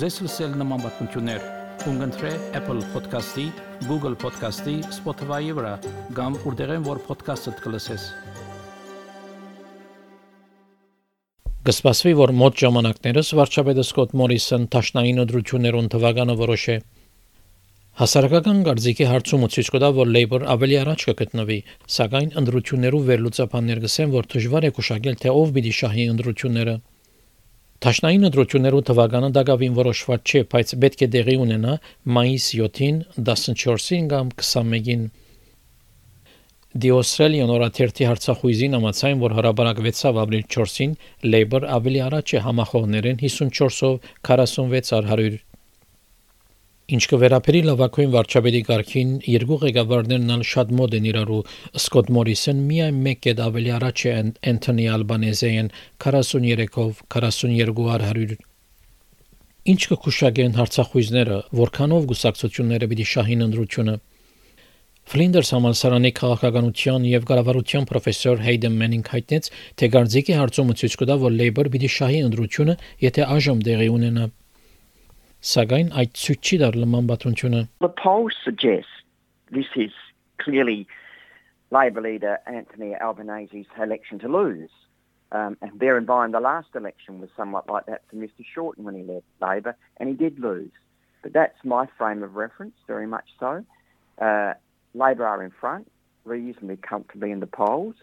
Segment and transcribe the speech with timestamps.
[0.00, 1.42] Կուզես լսել նման բանություններ,
[1.82, 3.42] կընտրե Apple Podcast-ի,
[3.84, 5.72] Google Podcast-ի, Spotify-ի վրա,
[6.16, 8.06] կամ որտեղեն որ podcast-ը կլսես։
[11.68, 16.76] Գսպասվի որ մոտ ժամանակներս վարչապետը Սկոտ Մորիսոն տաշնային ընդրություններուն թվականը որոշե
[18.00, 21.58] Հասարակական գարձիկի հարցումը ցույց կտա, որ Labour ավելի առաջ կգտնվի,
[22.00, 26.80] սակայն ընդրություններով վերլուծաբաններ գսեն, որ դժվար է կուշակել, թե ով պիտի շահի ընդրությունները։
[27.80, 31.76] Տաշնային ընդրություններով թվականը դակավին որոշված չէ, բայց պետք է դեղի ունենա
[32.16, 35.06] մայիս 7-ին, 14-ին կամ 21-ին։
[36.84, 40.92] The Australian օրաթերթի հարցախույզին ամացայն, որ հրաբարակվեցավ ապրիլ 4-ին,
[41.24, 43.96] Labour ավելի առաջ է համախոհներեն 54-ով
[44.28, 45.49] 46 առ 100
[46.90, 51.36] Ինչ կվերապերի լավակույն վարչապետի կարգին երկու ղեկավարներն ալ շատ մոդ են իրարու
[51.78, 54.14] Սկոտ Մորիսոն միայն մեկ կետ ավելի առաջ է
[54.50, 55.68] Անթոնի Ալբանեզեին
[56.04, 58.38] 43-ով 42 առ 100
[59.70, 63.96] Ինչ կքուշագեն հարցախույզները, որքանով գուսակցությունները պիտի շահին ընդրությունը
[65.10, 71.34] Ֆլինդերս համալսարանի քաղաքականության եւ կառավարության պրոֆեսոր Հայդեն Մենինգ հայտնեց, թե Գարձիկի հարցումը ցույց կտա, որ
[71.38, 74.28] Labour պիտի շահի ընդրությունը, եթե այժմ դեղի ունենա
[75.45, 79.03] Սակայն այդ ցույց չի դար լման բացությունը The polls suggest
[79.51, 79.91] this is
[80.43, 80.87] clearly
[81.71, 84.71] Labor leader Anthony Albanese's election to lose.
[85.31, 88.83] Um, and bear in mind, the last election was somewhat like that for Mr Shorten
[88.85, 90.71] when he led Labor, and he did lose.
[91.21, 93.65] But that's my frame of reference, very much so.
[94.21, 94.53] Uh,
[94.93, 95.91] Labor are in front,
[96.23, 97.95] reasonably comfortably in the polls.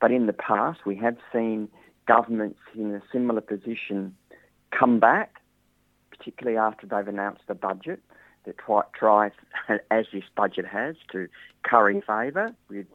[0.00, 1.68] But in the past, we have seen
[2.06, 4.14] governments in a similar position
[4.70, 5.37] come back
[6.18, 8.00] particularly after they've announced the budget,
[8.44, 9.32] that try, tries,
[9.90, 11.28] as this budget has, to
[11.62, 12.86] curry favour with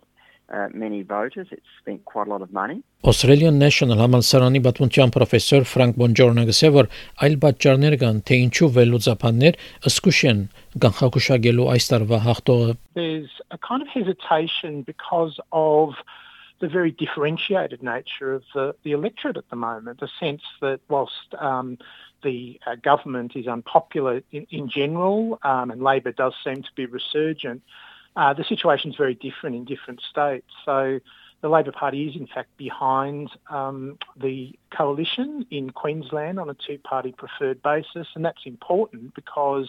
[0.51, 1.47] uh, many voters.
[1.51, 2.83] It's spent quite a lot of money.
[3.09, 6.89] Australian National համալսարանի պատմության պրոֆեսոր Ֆրանկ Բոնջորնը գսե որ
[7.25, 10.41] այլ պատճառներ կան թե ինչու վերլուծաբաններ ըսկուշ են
[10.85, 15.95] կանխակուշակելու այս տարվա հաղթողը There's a kind of hesitation because of
[16.64, 21.34] the very differentiated nature of the, the electorate at the moment, the sense that whilst
[21.38, 21.76] um,
[22.22, 26.86] the uh, government is unpopular in, in general um, and Labor does seem to be
[26.86, 27.60] resurgent,
[28.16, 30.46] uh, the situation is very different in different states.
[30.64, 31.00] So
[31.42, 37.12] the Labor Party is in fact behind um, the coalition in Queensland on a two-party
[37.12, 39.68] preferred basis, and that's important because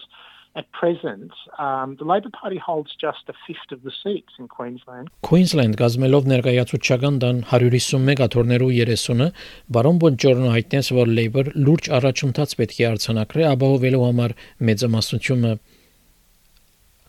[0.56, 5.10] at present, um, the Labor Party holds just a fifth of the seats in Queensland.
[5.28, 9.28] Queensland գազմելով ներկայացուցչական դան 151 աթոռներու 30-ը
[9.76, 14.36] բարոն Բոնջորնո հայտնեց, որ Labor լուրջ առաջընթաց պետք է արձանագրի ապահովելու համար
[14.70, 15.52] մեծամասնությունը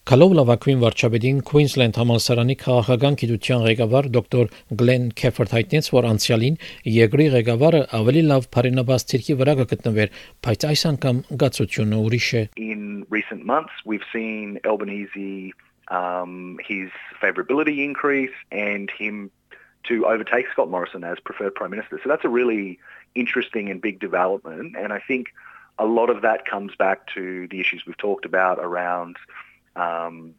[0.07, 6.53] Կալով լավակույն վարչապետին Queensland համալսարանի քաղաքական գիտության ղեկավար դոկտոր Գլեն Քեֆերթ հայտնեց, որ անցյալին
[6.93, 10.13] երկրի ղեկավարը ավելի լավ բարենաբաց ցիրկի վրա կգտնվեր,
[10.47, 15.51] բայց այս անգամ գացությունը ուրիշ է։ In recent months we've seen Albanese
[15.91, 16.87] um his
[17.19, 19.27] favorability increase and him
[19.91, 21.99] to overtake Scott Morrison as preferred prime minister.
[21.99, 22.79] So that's a really
[23.15, 25.35] interesting and big development and I think
[25.79, 29.17] a lot of that comes back to the issues we've talked about around
[29.76, 30.34] um,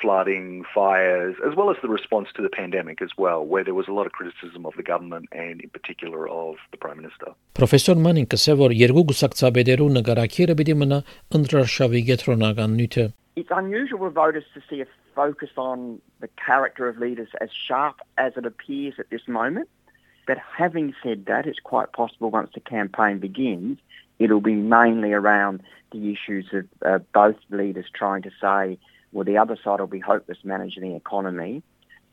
[0.00, 3.88] flooding, fires, as well as the response to the pandemic as well, where there was
[3.88, 7.32] a lot of criticism of the government and in particular of the Prime Minister.
[7.56, 10.98] Պրոֆեսոր Մանին կսե որ երկու գուսակցաբեդերու նկարակիրը պիտի մնա
[11.38, 13.06] ընդրաշավի գետրոնական նյութը։
[13.36, 17.96] It's unusual for voters to see a focus on the character of leaders as sharp
[18.16, 19.68] as it appears at this moment.
[20.26, 23.78] But having said that, it's quite possible once the campaign begins,
[24.21, 25.55] it'll be mainly around
[25.91, 28.77] the issues of uh, both leaders trying to say,
[29.11, 31.63] well, the other side will be hopeless managing the economy.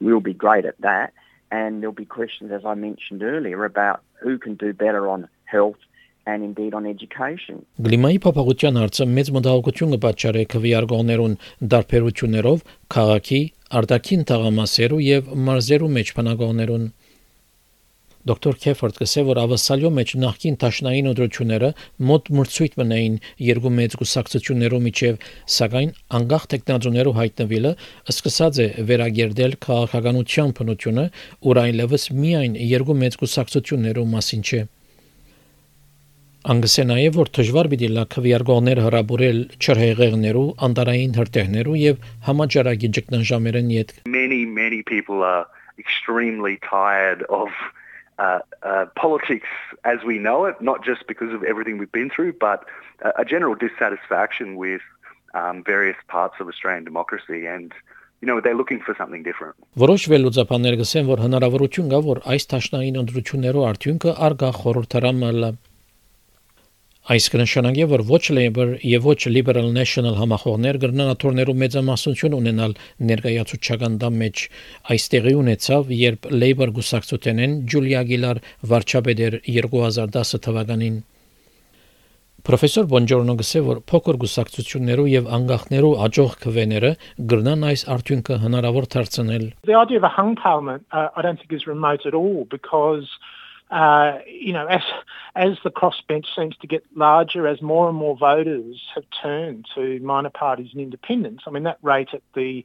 [0.00, 1.12] We'll be great at that.
[1.50, 5.80] And there'll be questions, as I mentioned earlier, about who can do better on health
[6.26, 7.64] and indeed on education.
[7.80, 11.36] Գլիմայի փոփոխության հարցը մեծ մտահոգություն կպատճառի քվեարկողներուն
[11.74, 12.64] դարբերություններով
[12.94, 13.40] քաղաքի,
[13.80, 16.84] արտաքին թաղամասերու եւ մարզերու մեջ բնակողներուն
[18.28, 21.68] Դոկտոր Քեֆորդ կսե որ ավասալյո մեջ նախքին տաշնային ուդրությունները
[22.08, 23.14] մոտ մրցույթ մնային
[23.46, 25.22] երկու մեծ գուսակցություններով միջև,
[25.54, 27.72] սակայն անկախ տեխնոլոգիաներով հայտնվելը
[28.12, 31.04] սկսած է վերագերդել քաղաքականության բնությունը,
[31.48, 34.60] ուր այլևս միայն երկու մեծ գուսակցություններով մասին չէ։
[36.48, 44.44] Անգսե նաև որ դժվար պիտի լակվիարգողներ հրաբուրել չրհեղեղներու, անտարային հրտեհներու եւ համաճարակի ճգնաժամերեն յետ Many
[44.46, 45.44] many people are
[45.82, 47.50] extremely tired of
[48.18, 49.48] uh, uh, politics
[49.84, 52.64] as we know it, not just because of everything we've been through, but
[53.02, 54.82] a, a general dissatisfaction with
[55.34, 57.72] um, various parts of Australian democracy and
[58.20, 59.54] you know they're looking for something different.
[59.78, 65.50] Որոշ վերլուծաբաններ գսեն, որ հնարավորություն կա, որ այս տաշնային ընդրություններով արդյունքը արգա խորհրդարանալը
[67.08, 72.74] Այս կնշանակի, որ ոչ Labour եւ ոչ Liberal National համախոհներ գրնանաթորներու մեծամասնություն ունենալ
[73.10, 74.42] ներկայացուցչական դամ մեջ
[74.92, 78.40] այստեղի ունեցավ, երբ Labour գուսակցութենեն Ջուլիա Գիլար
[78.72, 80.98] վարչապետեր 2010 թվականին
[82.48, 86.92] Պրոֆեսոր Բոնջորնո գսե որ փոքր գուսակցություններով եւ անգախներով աջող քվեները
[87.32, 91.56] գրնան այս արդյունքը հնարավոր դարձնել The idea of a hung parliament uh, I don't think
[91.56, 93.08] is remote at all because
[93.70, 94.82] uh, you know, as
[95.34, 100.00] as the crossbench seems to get larger, as more and more voters have turned to
[100.00, 102.64] minor parties and independents, I mean, that rate at the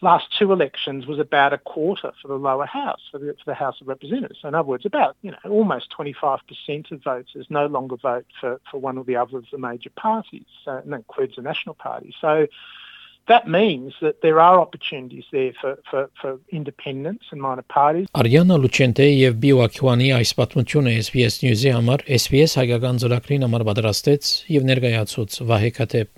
[0.00, 3.54] last two elections was about a quarter for the lower house, for the, for the
[3.54, 4.38] House of Representatives.
[4.42, 8.60] So in other words, about you know almost 25% of voters no longer vote for,
[8.70, 12.14] for one or the other of the major parties, and that includes the National Party.
[12.20, 12.46] So
[13.28, 18.08] that means that there are opportunities there for, for, for independents and minor parties.
[18.18, 24.70] Արիանա Լուչենտեի եւ Բիոակյուանի այս պատմությունը SBS News-ի համար SBS հայկական ծրագրին համար պատրաստեց եւ
[24.72, 26.14] ներկայացուց Վահե Քաթեփ։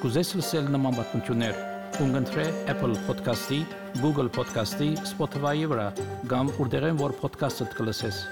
[0.00, 1.58] Կուզես լսել նման պատմություններ,
[1.98, 3.58] կընտրե Apple Podcast-ի,
[4.00, 5.90] Google Podcast-ի, Spotify-ի վրա,
[6.32, 8.24] կամ որտեղեն որ podcast-ը կլսես։